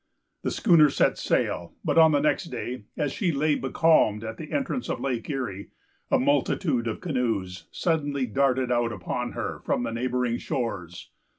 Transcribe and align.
The 0.41 0.49
schooner 0.49 0.89
set 0.89 1.19
sail; 1.19 1.75
but 1.85 1.99
on 1.99 2.11
the 2.11 2.19
next 2.21 2.45
day, 2.45 2.85
as 2.97 3.11
she 3.13 3.31
lay 3.31 3.53
becalmed 3.53 4.23
at 4.23 4.37
the 4.37 4.51
entrance 4.51 4.89
of 4.89 4.99
Lake 4.99 5.29
Erie, 5.29 5.69
a 6.09 6.17
multitude 6.17 6.87
of 6.87 7.01
canoes 7.01 7.65
suddenly 7.71 8.25
darted 8.25 8.71
out 8.71 8.91
upon 8.91 9.33
her 9.33 9.61
from 9.63 9.83
the 9.83 9.91
neighboring 9.91 10.39
shores. 10.39 11.11